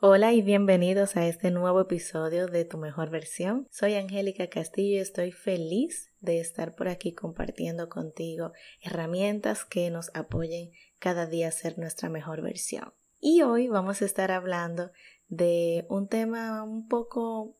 Hola 0.00 0.32
y 0.32 0.42
bienvenidos 0.42 1.16
a 1.16 1.26
este 1.26 1.50
nuevo 1.50 1.80
episodio 1.80 2.46
de 2.46 2.64
Tu 2.64 2.78
Mejor 2.78 3.10
Versión. 3.10 3.66
Soy 3.68 3.94
Angélica 3.94 4.46
Castillo 4.46 4.94
y 4.94 5.00
estoy 5.00 5.32
feliz 5.32 6.12
de 6.20 6.38
estar 6.38 6.76
por 6.76 6.86
aquí 6.86 7.12
compartiendo 7.12 7.88
contigo 7.88 8.52
herramientas 8.80 9.64
que 9.64 9.90
nos 9.90 10.14
apoyen 10.14 10.70
cada 11.00 11.26
día 11.26 11.48
a 11.48 11.50
ser 11.50 11.80
nuestra 11.80 12.08
mejor 12.10 12.42
versión. 12.42 12.94
Y 13.18 13.42
hoy 13.42 13.66
vamos 13.66 14.00
a 14.00 14.04
estar 14.04 14.30
hablando 14.30 14.92
de 15.26 15.84
un 15.88 16.06
tema 16.06 16.62
un 16.62 16.86
poco 16.86 17.56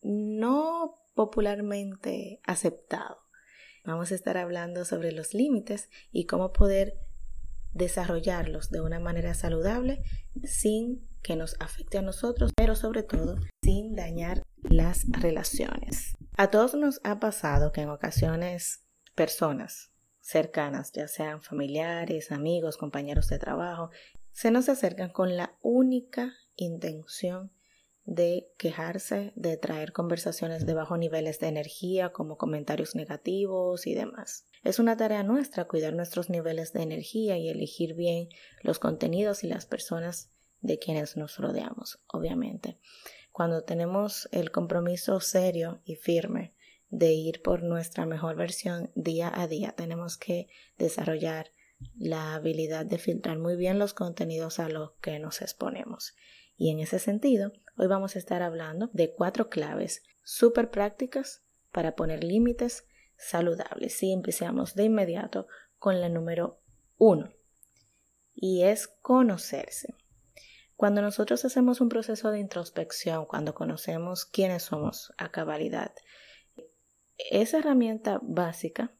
no 0.00 0.94
popularmente 1.12 2.40
aceptado. 2.44 3.18
Vamos 3.84 4.12
a 4.12 4.14
estar 4.14 4.38
hablando 4.38 4.86
sobre 4.86 5.12
los 5.12 5.34
límites 5.34 5.90
y 6.10 6.24
cómo 6.24 6.54
poder 6.54 6.96
desarrollarlos 7.72 8.70
de 8.70 8.80
una 8.80 9.00
manera 9.00 9.34
saludable 9.34 10.02
sin 10.44 11.08
que 11.22 11.36
nos 11.36 11.56
afecte 11.60 11.98
a 11.98 12.02
nosotros, 12.02 12.52
pero 12.56 12.74
sobre 12.74 13.02
todo 13.02 13.36
sin 13.62 13.94
dañar 13.94 14.42
las 14.62 15.04
relaciones. 15.08 16.14
A 16.36 16.48
todos 16.48 16.74
nos 16.74 17.00
ha 17.04 17.20
pasado 17.20 17.72
que 17.72 17.82
en 17.82 17.90
ocasiones 17.90 18.84
personas 19.14 19.92
cercanas, 20.20 20.92
ya 20.92 21.08
sean 21.08 21.42
familiares, 21.42 22.32
amigos, 22.32 22.76
compañeros 22.76 23.28
de 23.28 23.38
trabajo, 23.38 23.90
se 24.32 24.50
nos 24.50 24.68
acercan 24.68 25.10
con 25.10 25.36
la 25.36 25.56
única 25.60 26.32
intención 26.56 27.52
de 28.04 28.50
quejarse, 28.58 29.32
de 29.36 29.56
traer 29.56 29.92
conversaciones 29.92 30.66
de 30.66 30.74
bajos 30.74 30.98
niveles 30.98 31.38
de 31.38 31.48
energía 31.48 32.10
como 32.10 32.36
comentarios 32.36 32.94
negativos 32.94 33.86
y 33.86 33.94
demás. 33.94 34.46
Es 34.64 34.78
una 34.78 34.96
tarea 34.96 35.22
nuestra 35.22 35.66
cuidar 35.66 35.94
nuestros 35.94 36.28
niveles 36.28 36.72
de 36.72 36.82
energía 36.82 37.38
y 37.38 37.48
elegir 37.48 37.94
bien 37.94 38.28
los 38.62 38.78
contenidos 38.78 39.44
y 39.44 39.48
las 39.48 39.66
personas 39.66 40.30
de 40.60 40.78
quienes 40.78 41.16
nos 41.16 41.38
rodeamos, 41.38 42.00
obviamente. 42.06 42.78
Cuando 43.32 43.64
tenemos 43.64 44.28
el 44.32 44.50
compromiso 44.50 45.20
serio 45.20 45.80
y 45.84 45.96
firme 45.96 46.54
de 46.90 47.12
ir 47.12 47.42
por 47.42 47.62
nuestra 47.62 48.04
mejor 48.04 48.36
versión 48.36 48.90
día 48.94 49.32
a 49.34 49.46
día, 49.46 49.72
tenemos 49.72 50.18
que 50.18 50.48
desarrollar 50.76 51.50
la 51.96 52.34
habilidad 52.34 52.86
de 52.86 52.98
filtrar 52.98 53.38
muy 53.38 53.56
bien 53.56 53.78
los 53.78 53.94
contenidos 53.94 54.58
a 54.58 54.68
los 54.68 54.92
que 55.00 55.18
nos 55.18 55.40
exponemos. 55.42 56.14
Y 56.62 56.70
en 56.70 56.78
ese 56.78 57.00
sentido, 57.00 57.50
hoy 57.76 57.88
vamos 57.88 58.14
a 58.14 58.20
estar 58.20 58.40
hablando 58.40 58.88
de 58.92 59.12
cuatro 59.12 59.50
claves 59.50 60.04
súper 60.22 60.70
prácticas 60.70 61.42
para 61.72 61.96
poner 61.96 62.22
límites 62.22 62.86
saludables. 63.16 64.00
Y 64.04 64.12
empezamos 64.12 64.76
de 64.76 64.84
inmediato 64.84 65.48
con 65.80 66.00
la 66.00 66.08
número 66.08 66.60
uno. 66.98 67.32
Y 68.32 68.62
es 68.62 68.86
conocerse. 68.86 69.96
Cuando 70.76 71.02
nosotros 71.02 71.44
hacemos 71.44 71.80
un 71.80 71.88
proceso 71.88 72.30
de 72.30 72.38
introspección, 72.38 73.26
cuando 73.26 73.56
conocemos 73.56 74.24
quiénes 74.24 74.62
somos 74.62 75.12
a 75.18 75.32
cabalidad, 75.32 75.92
esa 77.16 77.58
herramienta 77.58 78.20
básica, 78.22 78.94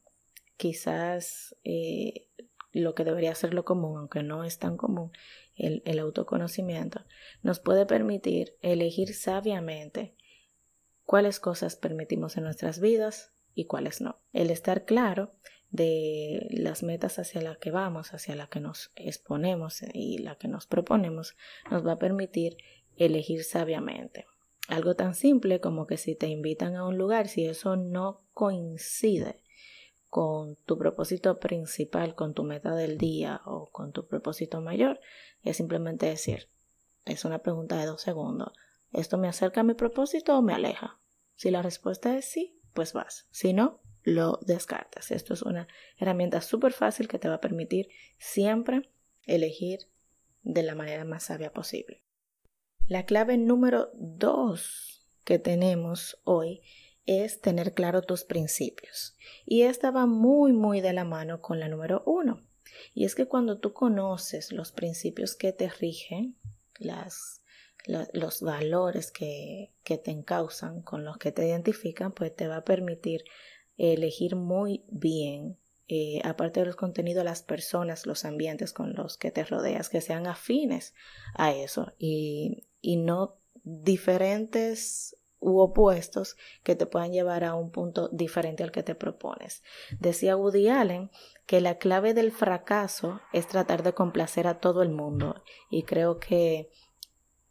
quizás 0.57 1.55
eh, 1.63 2.27
lo 2.73 2.93
que 2.93 3.05
debería 3.05 3.33
ser 3.35 3.53
lo 3.53 3.63
común, 3.63 3.99
aunque 3.99 4.21
no 4.21 4.43
es 4.43 4.59
tan 4.59 4.75
común, 4.75 5.13
el, 5.55 5.99
autoconocimiento, 5.99 7.05
nos 7.41 7.59
puede 7.59 7.85
permitir 7.85 8.57
elegir 8.61 9.13
sabiamente 9.13 10.15
cuáles 11.05 11.39
cosas 11.39 11.75
permitimos 11.75 12.37
en 12.37 12.43
nuestras 12.43 12.79
vidas 12.79 13.33
y 13.53 13.65
cuáles 13.65 14.01
no. 14.01 14.19
El 14.31 14.49
estar 14.49 14.85
claro 14.85 15.31
de 15.69 16.47
las 16.51 16.83
metas 16.83 17.19
hacia 17.19 17.41
las 17.41 17.57
que 17.57 17.71
vamos, 17.71 18.13
hacia 18.13 18.35
las 18.35 18.49
que 18.49 18.59
nos 18.59 18.91
exponemos 18.95 19.81
y 19.93 20.19
la 20.19 20.35
que 20.37 20.47
nos 20.47 20.67
proponemos, 20.67 21.35
nos 21.69 21.85
va 21.85 21.93
a 21.93 21.99
permitir 21.99 22.57
elegir 22.95 23.43
sabiamente. 23.43 24.25
Algo 24.69 24.95
tan 24.95 25.13
simple 25.13 25.59
como 25.59 25.87
que 25.87 25.97
si 25.97 26.15
te 26.15 26.27
invitan 26.27 26.75
a 26.75 26.87
un 26.87 26.97
lugar, 26.97 27.27
si 27.27 27.45
eso 27.45 27.75
no 27.75 28.21
coincide 28.33 29.42
con 30.13 30.57
tu 30.57 30.77
propósito 30.77 31.39
principal, 31.39 32.13
con 32.13 32.35
tu 32.35 32.43
meta 32.43 32.75
del 32.75 32.99
día 32.99 33.41
o 33.45 33.71
con 33.71 33.91
tu 33.91 34.05
propósito 34.05 34.61
mayor, 34.61 34.99
es 35.41 35.57
simplemente 35.57 36.05
decir, 36.05 36.49
es 37.03 37.25
una 37.25 37.39
pregunta 37.39 37.77
de 37.77 37.87
dos 37.87 38.03
segundos, 38.03 38.53
¿esto 38.91 39.17
me 39.17 39.27
acerca 39.27 39.61
a 39.61 39.63
mi 39.63 39.73
propósito 39.73 40.37
o 40.37 40.43
me 40.43 40.53
aleja? 40.53 40.99
Si 41.33 41.49
la 41.49 41.63
respuesta 41.63 42.15
es 42.15 42.25
sí, 42.25 42.61
pues 42.75 42.93
vas. 42.93 43.25
Si 43.31 43.53
no, 43.53 43.81
lo 44.03 44.37
descartas. 44.43 45.09
Esto 45.09 45.33
es 45.33 45.41
una 45.41 45.67
herramienta 45.97 46.41
súper 46.41 46.73
fácil 46.73 47.07
que 47.07 47.17
te 47.17 47.27
va 47.27 47.35
a 47.35 47.41
permitir 47.41 47.89
siempre 48.19 48.91
elegir 49.25 49.87
de 50.43 50.61
la 50.61 50.75
manera 50.75 51.05
más 51.05 51.23
sabia 51.23 51.51
posible. 51.51 52.03
La 52.85 53.07
clave 53.07 53.39
número 53.39 53.89
dos 53.95 55.07
que 55.23 55.39
tenemos 55.39 56.21
hoy 56.23 56.61
es 57.05 57.41
tener 57.41 57.73
claro 57.73 58.01
tus 58.01 58.23
principios. 58.23 59.15
Y 59.45 59.63
esta 59.63 59.91
va 59.91 60.05
muy, 60.05 60.53
muy 60.53 60.81
de 60.81 60.93
la 60.93 61.03
mano 61.03 61.41
con 61.41 61.59
la 61.59 61.67
número 61.67 62.03
uno. 62.05 62.41
Y 62.93 63.05
es 63.05 63.15
que 63.15 63.27
cuando 63.27 63.59
tú 63.59 63.73
conoces 63.73 64.51
los 64.51 64.71
principios 64.71 65.35
que 65.35 65.51
te 65.51 65.69
rigen, 65.69 66.37
las, 66.79 67.41
los 67.85 68.41
valores 68.41 69.11
que, 69.11 69.73
que 69.83 69.97
te 69.97 70.11
encausan, 70.11 70.81
con 70.81 71.03
los 71.03 71.17
que 71.17 71.31
te 71.31 71.47
identifican, 71.47 72.13
pues 72.13 72.35
te 72.35 72.47
va 72.47 72.57
a 72.57 72.65
permitir 72.65 73.23
elegir 73.77 74.35
muy 74.35 74.85
bien, 74.87 75.57
eh, 75.87 76.21
aparte 76.23 76.61
de 76.61 76.67
los 76.67 76.75
contenidos, 76.75 77.25
las 77.25 77.43
personas, 77.43 78.05
los 78.05 78.23
ambientes 78.25 78.71
con 78.71 78.93
los 78.93 79.17
que 79.17 79.31
te 79.31 79.43
rodeas, 79.43 79.89
que 79.89 80.01
sean 80.01 80.27
afines 80.27 80.93
a 81.35 81.53
eso 81.53 81.93
y, 81.97 82.67
y 82.81 82.97
no 82.97 83.37
diferentes 83.63 85.17
u 85.43 85.59
opuestos 85.59 86.37
que 86.63 86.75
te 86.75 86.85
puedan 86.85 87.11
llevar 87.11 87.43
a 87.43 87.53
un 87.53 87.69
punto 87.69 88.07
diferente 88.09 88.63
al 88.63 88.71
que 88.71 88.83
te 88.83 88.95
propones. 88.95 89.63
Decía 89.99 90.37
Woody 90.37 90.69
Allen 90.69 91.11
que 91.45 91.61
la 91.61 91.77
clave 91.77 92.13
del 92.13 92.31
fracaso 92.31 93.21
es 93.33 93.47
tratar 93.47 93.83
de 93.83 93.93
complacer 93.93 94.47
a 94.47 94.59
todo 94.59 94.81
el 94.81 94.89
mundo 94.89 95.43
y 95.69 95.83
creo 95.83 96.19
que 96.19 96.71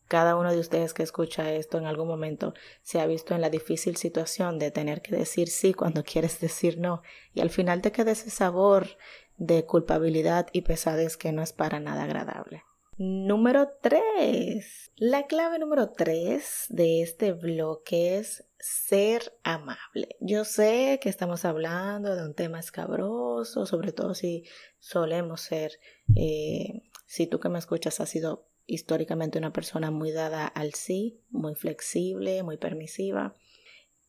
cada 0.08 0.36
uno 0.36 0.52
de 0.52 0.58
ustedes 0.58 0.92
que 0.92 1.02
escucha 1.02 1.52
esto 1.52 1.78
en 1.78 1.86
algún 1.86 2.08
momento 2.08 2.54
se 2.82 3.00
ha 3.00 3.06
visto 3.06 3.34
en 3.34 3.41
la 3.41 3.50
difícil 3.50 3.97
situación 3.97 4.58
de 4.58 4.70
tener 4.70 5.00
que 5.00 5.14
decir 5.14 5.48
sí 5.48 5.72
cuando 5.75 6.04
quieres 6.10 6.41
decir 6.41 6.78
no 6.78 7.02
y 7.34 7.41
al 7.41 7.50
final 7.50 7.82
te 7.82 7.92
queda 7.92 8.12
ese 8.12 8.31
sabor 8.31 8.88
de 9.36 9.64
culpabilidad 9.64 10.48
y 10.52 10.62
pesadez 10.62 11.16
que 11.16 11.32
no 11.32 11.42
es 11.42 11.52
para 11.52 11.81
nada 11.81 12.04
agradable. 12.04 12.64
Número 13.04 13.68
3. 13.80 14.92
La 14.94 15.26
clave 15.26 15.58
número 15.58 15.90
3 15.90 16.66
de 16.68 17.02
este 17.02 17.32
bloque 17.32 18.18
es 18.18 18.46
ser 18.60 19.36
amable. 19.42 20.14
Yo 20.20 20.44
sé 20.44 21.00
que 21.02 21.08
estamos 21.08 21.44
hablando 21.44 22.14
de 22.14 22.24
un 22.24 22.34
tema 22.34 22.60
escabroso, 22.60 23.66
sobre 23.66 23.90
todo 23.90 24.14
si 24.14 24.44
solemos 24.78 25.40
ser, 25.40 25.80
eh, 26.14 26.82
si 27.04 27.26
tú 27.26 27.40
que 27.40 27.48
me 27.48 27.58
escuchas 27.58 27.98
has 27.98 28.08
sido 28.08 28.46
históricamente 28.66 29.36
una 29.36 29.52
persona 29.52 29.90
muy 29.90 30.12
dada 30.12 30.46
al 30.46 30.72
sí, 30.74 31.20
muy 31.30 31.56
flexible, 31.56 32.44
muy 32.44 32.56
permisiva, 32.56 33.34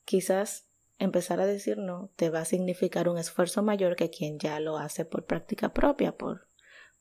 quizás 0.05 0.67
empezar 0.99 1.41
a 1.41 1.47
decir 1.47 1.79
no 1.79 2.11
te 2.15 2.29
va 2.29 2.41
a 2.41 2.45
significar 2.45 3.09
un 3.09 3.17
esfuerzo 3.17 3.63
mayor 3.63 3.95
que 3.95 4.11
quien 4.11 4.37
ya 4.37 4.59
lo 4.59 4.77
hace 4.77 5.03
por 5.03 5.25
práctica 5.25 5.73
propia, 5.73 6.15
por, 6.15 6.47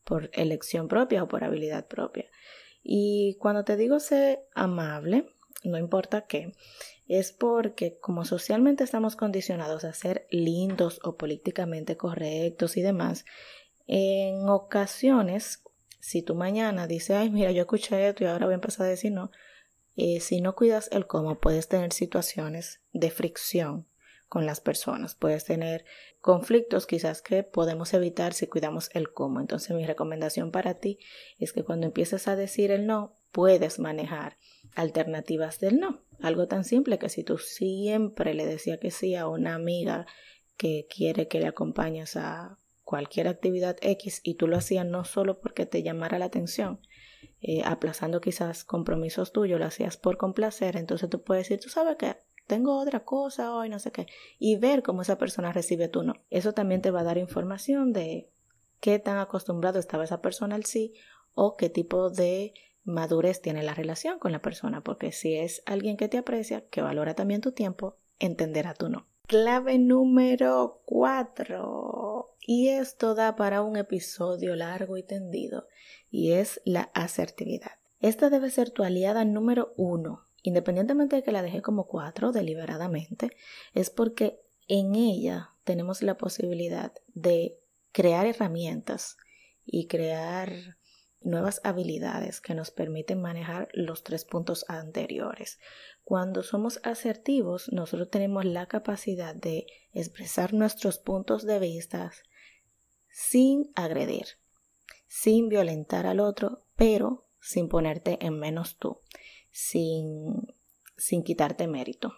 por 0.04 0.30
elección 0.32 0.88
propia 0.88 1.22
o 1.22 1.28
por 1.28 1.44
habilidad 1.44 1.86
propia. 1.86 2.26
Y 2.82 3.36
cuando 3.40 3.64
te 3.64 3.76
digo 3.76 4.00
ser 4.00 4.40
amable, 4.54 5.26
no 5.64 5.78
importa 5.78 6.26
qué, 6.26 6.52
es 7.08 7.32
porque 7.32 7.98
como 7.98 8.24
socialmente 8.24 8.84
estamos 8.84 9.16
condicionados 9.16 9.84
a 9.84 9.92
ser 9.92 10.26
lindos 10.30 11.00
o 11.04 11.16
políticamente 11.16 11.96
correctos 11.96 12.76
y 12.76 12.82
demás, 12.82 13.24
en 13.86 14.48
ocasiones 14.48 15.62
si 16.00 16.22
tú 16.22 16.34
mañana 16.34 16.88
dices, 16.88 17.16
ay, 17.16 17.30
mira, 17.30 17.52
yo 17.52 17.60
escuché 17.60 18.08
esto 18.08 18.24
y 18.24 18.26
ahora 18.26 18.46
voy 18.46 18.54
a 18.54 18.56
empezar 18.56 18.86
a 18.86 18.90
decir 18.90 19.12
no, 19.12 19.30
eh, 19.94 20.20
si 20.20 20.40
no 20.40 20.56
cuidas 20.56 20.88
el 20.90 21.06
cómo, 21.06 21.38
puedes 21.38 21.68
tener 21.68 21.92
situaciones 21.92 22.80
de 22.92 23.10
fricción 23.10 23.86
con 24.32 24.46
las 24.46 24.62
personas, 24.62 25.14
puedes 25.14 25.44
tener 25.44 25.84
conflictos 26.22 26.86
quizás 26.86 27.20
que 27.20 27.42
podemos 27.42 27.92
evitar 27.92 28.32
si 28.32 28.46
cuidamos 28.46 28.88
el 28.94 29.12
cómo. 29.12 29.40
Entonces 29.40 29.76
mi 29.76 29.84
recomendación 29.84 30.52
para 30.52 30.72
ti 30.72 30.98
es 31.38 31.52
que 31.52 31.64
cuando 31.64 31.84
empieces 31.84 32.28
a 32.28 32.34
decir 32.34 32.70
el 32.70 32.86
no, 32.86 33.18
puedes 33.30 33.78
manejar 33.78 34.38
alternativas 34.74 35.60
del 35.60 35.80
no. 35.80 36.00
Algo 36.18 36.48
tan 36.48 36.64
simple 36.64 36.98
que 36.98 37.10
si 37.10 37.24
tú 37.24 37.36
siempre 37.36 38.32
le 38.32 38.46
decías 38.46 38.78
que 38.78 38.90
sí 38.90 39.14
a 39.16 39.28
una 39.28 39.54
amiga 39.54 40.06
que 40.56 40.86
quiere 40.88 41.28
que 41.28 41.38
le 41.38 41.48
acompañes 41.48 42.16
a 42.16 42.58
cualquier 42.84 43.28
actividad 43.28 43.76
X 43.82 44.22
y 44.24 44.36
tú 44.36 44.48
lo 44.48 44.56
hacías 44.56 44.86
no 44.86 45.04
solo 45.04 45.42
porque 45.42 45.66
te 45.66 45.82
llamara 45.82 46.18
la 46.18 46.24
atención, 46.24 46.80
eh, 47.42 47.60
aplazando 47.66 48.22
quizás 48.22 48.64
compromisos 48.64 49.30
tuyos, 49.30 49.60
lo 49.60 49.66
hacías 49.66 49.98
por 49.98 50.16
complacer, 50.16 50.78
entonces 50.78 51.10
tú 51.10 51.22
puedes 51.22 51.50
decir, 51.50 51.60
tú 51.60 51.68
sabes 51.68 51.96
que 51.96 52.16
tengo 52.46 52.78
otra 52.78 53.04
cosa 53.04 53.54
hoy, 53.54 53.68
no 53.68 53.78
sé 53.78 53.92
qué, 53.92 54.06
y 54.38 54.56
ver 54.56 54.82
cómo 54.82 55.02
esa 55.02 55.18
persona 55.18 55.52
recibe 55.52 55.88
tu 55.88 56.02
no. 56.02 56.14
Eso 56.30 56.52
también 56.52 56.82
te 56.82 56.90
va 56.90 57.00
a 57.00 57.04
dar 57.04 57.18
información 57.18 57.92
de 57.92 58.30
qué 58.80 58.98
tan 58.98 59.18
acostumbrado 59.18 59.78
estaba 59.78 60.04
esa 60.04 60.20
persona 60.20 60.56
al 60.56 60.64
sí 60.64 60.94
o 61.34 61.56
qué 61.56 61.70
tipo 61.70 62.10
de 62.10 62.52
madurez 62.84 63.40
tiene 63.40 63.62
la 63.62 63.74
relación 63.74 64.18
con 64.18 64.32
la 64.32 64.42
persona, 64.42 64.82
porque 64.82 65.12
si 65.12 65.34
es 65.34 65.62
alguien 65.66 65.96
que 65.96 66.08
te 66.08 66.18
aprecia, 66.18 66.66
que 66.68 66.82
valora 66.82 67.14
también 67.14 67.40
tu 67.40 67.52
tiempo, 67.52 67.98
entenderá 68.18 68.74
tu 68.74 68.88
no. 68.88 69.06
Clave 69.26 69.78
número 69.78 70.82
4. 70.84 72.36
Y 72.40 72.68
esto 72.68 73.14
da 73.14 73.36
para 73.36 73.62
un 73.62 73.76
episodio 73.76 74.56
largo 74.56 74.96
y 74.96 75.04
tendido, 75.04 75.68
y 76.10 76.32
es 76.32 76.60
la 76.64 76.90
asertividad. 76.92 77.78
Esta 78.00 78.30
debe 78.30 78.50
ser 78.50 78.70
tu 78.70 78.82
aliada 78.82 79.24
número 79.24 79.72
uno, 79.76 80.26
independientemente 80.42 81.16
de 81.16 81.22
que 81.22 81.32
la 81.32 81.42
deje 81.42 81.62
como 81.62 81.86
4 81.86 82.32
deliberadamente, 82.32 83.30
es 83.74 83.90
porque 83.90 84.40
en 84.68 84.94
ella 84.94 85.50
tenemos 85.64 86.02
la 86.02 86.16
posibilidad 86.16 86.92
de 87.14 87.58
crear 87.92 88.26
herramientas 88.26 89.16
y 89.64 89.86
crear 89.86 90.76
nuevas 91.20 91.60
habilidades 91.64 92.40
que 92.40 92.54
nos 92.54 92.70
permiten 92.70 93.20
manejar 93.20 93.68
los 93.72 94.02
tres 94.02 94.24
puntos 94.24 94.64
anteriores. 94.68 95.58
Cuando 96.04 96.42
somos 96.42 96.80
asertivos, 96.82 97.70
nosotros 97.72 98.10
tenemos 98.10 98.44
la 98.44 98.66
capacidad 98.66 99.34
de 99.34 99.66
expresar 99.92 100.52
nuestros 100.52 100.98
puntos 100.98 101.46
de 101.46 101.58
vista 101.60 102.12
sin 103.08 103.70
agredir, 103.74 104.26
sin 105.06 105.48
violentar 105.48 106.06
al 106.06 106.18
otro, 106.18 106.64
pero 106.76 107.28
sin 107.40 107.68
ponerte 107.68 108.18
en 108.24 108.38
menos 108.38 108.78
tú, 108.78 109.00
sin, 109.52 110.48
sin 110.96 111.22
quitarte 111.22 111.68
mérito 111.68 112.14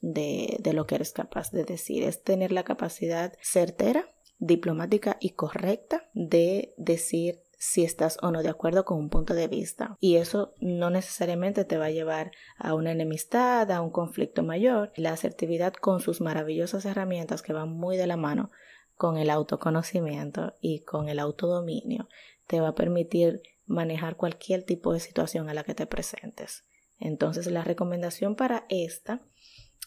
de, 0.00 0.58
de 0.60 0.72
lo 0.72 0.86
que 0.86 0.94
eres 0.94 1.12
capaz 1.12 1.50
de 1.50 1.64
decir. 1.64 2.04
Es 2.04 2.22
tener 2.22 2.52
la 2.52 2.62
capacidad 2.62 3.32
certera, 3.42 4.08
diplomática 4.38 5.16
y 5.20 5.30
correcta 5.30 6.08
de 6.12 6.74
decir 6.76 7.40
si 7.58 7.82
estás 7.82 8.18
o 8.20 8.30
no 8.30 8.42
de 8.42 8.50
acuerdo 8.50 8.84
con 8.84 8.98
un 8.98 9.08
punto 9.08 9.32
de 9.32 9.48
vista. 9.48 9.96
Y 9.98 10.16
eso 10.16 10.52
no 10.60 10.90
necesariamente 10.90 11.64
te 11.64 11.78
va 11.78 11.86
a 11.86 11.90
llevar 11.90 12.32
a 12.58 12.74
una 12.74 12.92
enemistad, 12.92 13.70
a 13.70 13.80
un 13.80 13.90
conflicto 13.90 14.42
mayor. 14.42 14.92
La 14.96 15.12
asertividad 15.12 15.72
con 15.72 16.00
sus 16.00 16.20
maravillosas 16.20 16.84
herramientas 16.84 17.40
que 17.40 17.54
van 17.54 17.70
muy 17.70 17.96
de 17.96 18.06
la 18.06 18.18
mano 18.18 18.50
con 18.96 19.16
el 19.16 19.30
autoconocimiento 19.30 20.54
y 20.60 20.80
con 20.80 21.08
el 21.08 21.18
autodominio 21.18 22.08
te 22.46 22.60
va 22.60 22.68
a 22.68 22.74
permitir 22.74 23.42
manejar 23.66 24.16
cualquier 24.16 24.62
tipo 24.62 24.92
de 24.92 25.00
situación 25.00 25.48
a 25.48 25.54
la 25.54 25.64
que 25.64 25.74
te 25.74 25.86
presentes. 25.86 26.64
Entonces 26.98 27.46
la 27.46 27.64
recomendación 27.64 28.36
para 28.36 28.66
esta, 28.68 29.22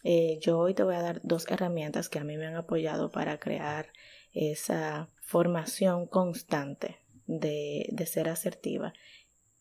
eh, 0.03 0.39
yo 0.41 0.59
hoy 0.59 0.73
te 0.73 0.83
voy 0.83 0.95
a 0.95 1.01
dar 1.01 1.21
dos 1.23 1.47
herramientas 1.49 2.09
que 2.09 2.19
a 2.19 2.23
mí 2.23 2.37
me 2.37 2.45
han 2.45 2.55
apoyado 2.55 3.11
para 3.11 3.39
crear 3.39 3.87
esa 4.33 5.09
formación 5.21 6.05
constante 6.07 6.97
de, 7.25 7.93
ser 8.05 8.29
asertiva. 8.29 8.93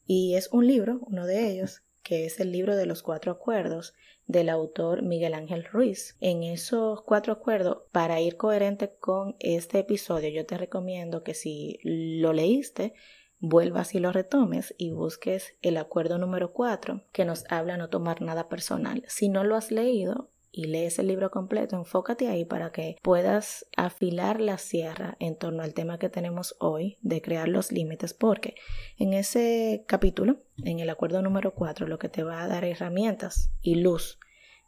Y 0.05 0.35
es 0.37 0.49
un 0.53 0.67
libro, 0.67 1.01
uno 1.07 1.27
de 1.27 1.51
ellos, 1.51 1.83
que 2.03 2.27
es 2.27 2.39
el 2.39 2.53
libro 2.53 2.77
de 2.77 2.87
los 2.87 3.03
cuatro 3.03 3.33
acuerdos 3.33 3.95
del 4.27 4.49
autor 4.49 5.03
Miguel 5.03 5.35
Ángel 5.35 5.65
Ruiz. 5.65 6.17
En 6.21 6.43
esos 6.45 7.03
cuatro 7.03 7.33
acuerdos, 7.33 7.79
para 7.91 8.21
ir 8.21 8.37
coherente 8.37 8.95
con 9.01 9.35
este 9.41 9.81
episodio, 9.81 10.29
yo 10.29 10.47
te 10.47 10.59
recomiendo 10.59 11.25
que 11.25 11.35
si 11.35 11.79
lo 11.83 12.33
leíste, 12.33 12.95
vuelvas 13.39 13.95
y 13.95 14.01
lo 14.01 14.13
retomes 14.13 14.75
y 14.79 14.91
busques 14.91 15.55
el 15.63 15.77
acuerdo 15.77 16.19
número 16.19 16.53
cuatro 16.53 17.03
que 17.13 17.25
nos 17.25 17.45
habla 17.51 17.77
no 17.77 17.89
tomar 17.89 18.23
nada 18.23 18.49
personal. 18.49 19.05
Si 19.09 19.29
no 19.29 19.45
lo 19.45 19.57
has 19.57 19.71
leído, 19.71 20.31
y 20.57 20.65
lees 20.65 20.99
el 20.99 21.09
libro 21.09 21.31
completo, 21.31 21.77
enfócate 21.77 22.29
ahí 22.29 22.47
para 22.47 22.73
que 22.73 22.97
puedas 23.03 23.67
afilar 23.77 24.41
la 24.41 24.57
sierra 24.57 25.15
en 25.21 25.37
torno 25.37 25.63
al 25.63 25.75
tema 25.75 25.99
que 25.99 26.09
tenemos 26.09 26.57
hoy 26.59 26.97
de 27.03 27.21
crear 27.21 27.47
los 27.47 27.71
límites, 27.73 28.15
porque 28.15 28.55
en 28.97 29.13
ese 29.13 29.85
capítulo, 29.87 30.39
en 30.65 30.81
el 30.81 30.89
acuerdo 30.89 31.21
número 31.21 31.53
4, 31.53 31.87
lo 31.87 31.99
que 31.99 32.09
te 32.09 32.23
va 32.23 32.43
a 32.43 32.49
dar 32.49 32.65
herramientas 32.65 33.51
y 33.61 33.75
luz 33.75 34.19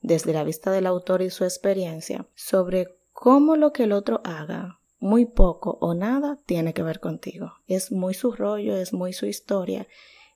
desde 0.03 0.35
la 0.35 0.44
vista 0.44 0.71
del 0.71 0.87
autor 0.87 1.23
y 1.23 1.31
su 1.31 1.44
experiencia 1.44 2.26
sobre 2.35 2.99
cómo 3.14 3.56
lo 3.56 3.73
que 3.73 3.85
el 3.85 3.93
otro 3.93 4.21
haga 4.25 4.77
muy 4.99 5.27
poco 5.27 5.79
o 5.81 5.95
nada 5.95 6.39
tiene 6.47 6.75
que 6.75 6.83
ver 6.83 7.00
contigo. 7.00 7.53
Es 7.67 7.93
muy 7.93 8.15
su 8.15 8.33
rollo, 8.33 8.77
es 8.77 8.93
muy 8.93 9.12
su 9.12 9.27
historia 9.27 9.87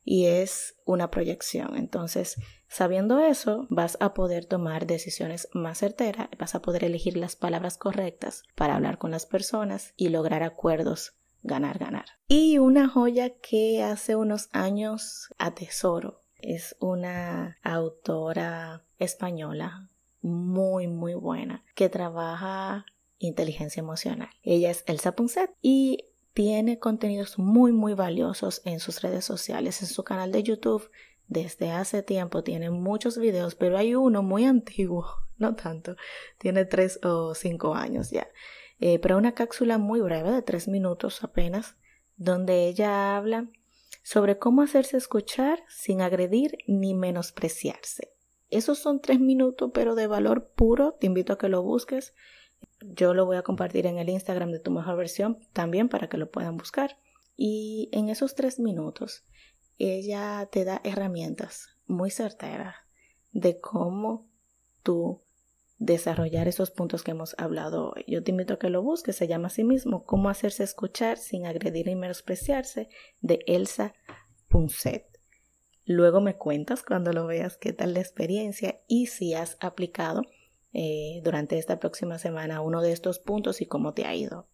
y 0.05 0.27
es 0.27 0.77
una 0.85 1.11
proyección. 1.11 1.77
Entonces, 1.77 2.37
sabiendo 2.69 3.21
eso, 3.21 3.67
vas 3.71 3.97
a 4.01 4.15
poder 4.15 4.47
tomar 4.47 4.87
decisiones 4.87 5.49
más 5.53 5.79
certeras, 5.79 6.29
vas 6.39 6.55
a 6.55 6.63
poder 6.63 6.85
elegir 6.85 7.17
las 7.17 7.37
palabras 7.37 7.79
correctas 7.79 8.43
para 8.55 8.77
hablar 8.77 8.99
con 8.99 9.11
las 9.11 9.27
personas 9.27 9.95
y 9.97 10.09
lograr 10.09 10.43
acuerdos 10.43 11.15
ganar, 11.43 11.79
ganar. 11.79 12.07
Y 12.29 12.59
una 12.59 12.89
joya 12.89 13.31
que 13.41 13.83
hace 13.83 14.17
unos 14.17 14.49
años 14.53 15.29
atesoro 15.39 16.23
es 16.37 16.77
una 16.81 17.59
autora 17.63 18.85
española 18.99 19.89
muy, 20.21 20.87
muy 20.87 21.15
buena 21.15 21.65
que 21.75 21.89
trabaja 21.89 22.87
inteligencia 23.27 23.81
emocional. 23.81 24.31
Ella 24.43 24.71
es 24.71 24.85
Elsa 24.87 25.13
Punset 25.15 25.51
y 25.63 26.07
tiene 26.35 26.79
contenidos 26.79 27.39
muy 27.39 27.73
muy 27.73 27.95
valiosos 27.95 28.63
en 28.65 28.81
sus 28.81 29.03
redes 29.03 29.25
sociales, 29.25 29.83
en 29.83 29.89
su 29.89 30.05
canal 30.05 30.33
de 30.33 30.43
YouTube. 30.43 30.91
Desde 31.29 31.71
hace 31.71 32.03
tiempo 32.03 32.43
tiene 32.43 32.71
muchos 32.71 33.19
videos, 33.19 33.55
pero 33.55 33.79
hay 33.79 33.95
uno 33.95 34.23
muy 34.23 34.45
antiguo, 34.45 35.07
no 35.39 35.55
tanto, 35.55 35.97
tiene 36.39 36.65
tres 36.65 37.01
o 37.05 37.35
cinco 37.35 37.75
años 37.75 38.11
ya, 38.11 38.29
eh, 38.81 38.99
pero 38.99 39.17
una 39.17 39.35
cápsula 39.35 39.79
muy 39.79 40.01
breve 40.01 40.31
de 40.31 40.43
tres 40.43 40.69
minutos 40.69 41.23
apenas, 41.23 41.77
donde 42.17 42.69
ella 42.69 43.17
habla 43.17 43.49
sobre 44.03 44.39
cómo 44.39 44.63
hacerse 44.63 44.97
escuchar 44.97 45.63
sin 45.69 46.01
agredir 46.01 46.59
ni 46.67 46.95
menospreciarse. 46.95 48.13
Esos 48.51 48.79
son 48.79 49.01
tres 49.01 49.19
minutos, 49.19 49.71
pero 49.73 49.95
de 49.95 50.07
valor 50.07 50.51
puro. 50.55 50.93
Te 51.01 51.07
invito 51.07 51.33
a 51.33 51.39
que 51.39 51.49
lo 51.49 51.63
busques. 51.63 52.15
Yo 52.81 53.15
lo 53.15 53.27
voy 53.27 53.37
a 53.37 53.43
compartir 53.43 53.87
en 53.87 53.99
el 53.99 54.09
Instagram 54.09 54.51
de 54.51 54.59
tu 54.59 54.71
mejor 54.71 54.97
versión 54.97 55.39
también 55.53 55.89
para 55.89 56.09
que 56.09 56.19
lo 56.19 56.31
puedan 56.31 56.57
buscar. 56.57 56.99
Y 57.37 57.89
en 57.93 58.09
esos 58.09 58.35
tres 58.35 58.59
minutos, 58.61 59.25
ella 59.79 60.49
te 60.51 60.65
da 60.65 60.81
herramientas 60.85 61.69
muy 61.87 62.11
certeras 62.11 62.77
de 63.33 63.61
cómo 63.61 64.29
tú 64.83 65.23
desarrollar 65.79 66.47
esos 66.47 66.71
puntos 66.71 67.03
que 67.03 67.11
hemos 67.11 67.35
hablado 67.39 67.91
hoy. 67.91 68.05
Yo 68.07 68.23
te 68.23 68.31
invito 68.31 68.55
a 68.55 68.59
que 68.59 68.71
lo 68.71 68.83
busques, 68.83 69.17
se 69.17 69.27
llama 69.27 69.49
a 69.49 69.51
sí 69.51 69.65
mismo 69.65 70.05
Cómo 70.05 70.29
hacerse 70.29 70.63
escuchar 70.63 71.19
sin 71.19 71.47
agredir 71.47 71.89
y 71.89 71.97
menospreciarse 71.97 72.89
de 73.21 73.41
Elsa 73.47 73.95
Punset. 74.49 75.13
Luego 75.85 76.21
me 76.21 76.37
cuentas 76.37 76.85
cuando 76.85 77.13
lo 77.13 77.27
veas 77.27 77.57
qué 77.57 77.73
tal 77.73 77.95
la 77.95 78.01
experiencia 78.01 78.81
y 78.87 79.07
si 79.07 79.35
has 79.35 79.57
aplicado 79.61 80.23
eh, 80.73 81.21
durante 81.23 81.59
esta 81.59 81.79
próxima 81.79 82.19
semana 82.19 82.61
uno 82.61 82.81
de 82.81 82.93
estos 82.93 83.19
puntos 83.19 83.61
y 83.61 83.67
cómo 83.67 83.95
te 83.95 84.07
ha 84.07 84.15
ido. 84.15 84.49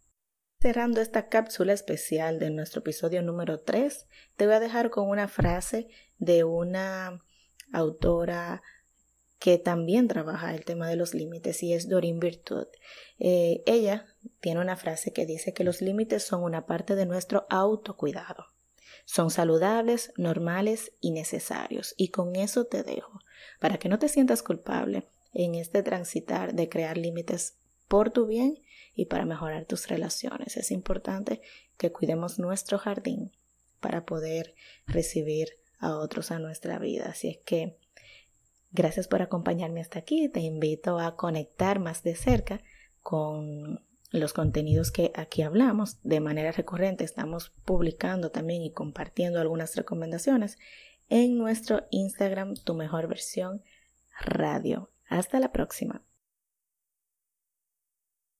Cerrando 0.60 1.00
esta 1.00 1.28
cápsula 1.28 1.72
especial 1.72 2.40
de 2.40 2.50
nuestro 2.50 2.80
episodio 2.80 3.22
número 3.22 3.60
3, 3.60 4.08
te 4.36 4.46
voy 4.46 4.56
a 4.56 4.60
dejar 4.60 4.90
con 4.90 5.08
una 5.08 5.28
frase 5.28 5.88
de 6.18 6.42
una 6.42 7.22
autora 7.72 8.62
que 9.38 9.58
también 9.58 10.08
trabaja 10.08 10.52
el 10.56 10.64
tema 10.64 10.88
de 10.88 10.96
los 10.96 11.14
límites 11.14 11.62
y 11.62 11.74
es 11.74 11.88
Doreen 11.88 12.18
Virtud. 12.18 12.66
Eh, 13.20 13.62
ella 13.66 14.06
tiene 14.40 14.60
una 14.60 14.76
frase 14.76 15.12
que 15.12 15.26
dice 15.26 15.54
que 15.54 15.62
los 15.62 15.80
límites 15.80 16.24
son 16.24 16.42
una 16.42 16.66
parte 16.66 16.96
de 16.96 17.06
nuestro 17.06 17.46
autocuidado. 17.48 18.46
Son 19.04 19.30
saludables, 19.30 20.12
normales 20.16 20.92
y 21.00 21.12
necesarios. 21.12 21.94
Y 21.96 22.08
con 22.08 22.34
eso 22.34 22.64
te 22.64 22.82
dejo, 22.82 23.20
para 23.60 23.78
que 23.78 23.88
no 23.88 24.00
te 24.00 24.08
sientas 24.08 24.42
culpable 24.42 25.08
en 25.32 25.54
este 25.54 25.82
transitar 25.82 26.54
de 26.54 26.68
crear 26.68 26.96
límites 26.96 27.58
por 27.88 28.10
tu 28.10 28.26
bien 28.26 28.58
y 28.94 29.06
para 29.06 29.24
mejorar 29.24 29.64
tus 29.64 29.88
relaciones. 29.88 30.56
Es 30.56 30.70
importante 30.70 31.40
que 31.76 31.92
cuidemos 31.92 32.38
nuestro 32.38 32.78
jardín 32.78 33.32
para 33.80 34.04
poder 34.04 34.54
recibir 34.86 35.48
a 35.78 35.96
otros 35.96 36.30
a 36.30 36.38
nuestra 36.38 36.78
vida. 36.78 37.06
Así 37.10 37.28
es 37.28 37.38
que 37.38 37.78
gracias 38.72 39.08
por 39.08 39.22
acompañarme 39.22 39.80
hasta 39.80 40.00
aquí. 40.00 40.28
Te 40.28 40.40
invito 40.40 40.98
a 40.98 41.16
conectar 41.16 41.78
más 41.78 42.02
de 42.02 42.14
cerca 42.14 42.62
con 43.02 43.84
los 44.10 44.32
contenidos 44.32 44.90
que 44.90 45.12
aquí 45.14 45.42
hablamos 45.42 46.02
de 46.02 46.20
manera 46.20 46.52
recurrente. 46.52 47.04
Estamos 47.04 47.50
publicando 47.64 48.30
también 48.30 48.62
y 48.62 48.72
compartiendo 48.72 49.40
algunas 49.40 49.76
recomendaciones 49.76 50.58
en 51.08 51.38
nuestro 51.38 51.86
Instagram, 51.90 52.54
tu 52.54 52.74
mejor 52.74 53.06
versión 53.06 53.62
radio. 54.20 54.90
Hasta 55.08 55.40
la 55.40 55.52
próxima. 55.52 56.02